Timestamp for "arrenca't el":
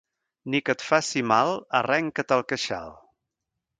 1.81-2.45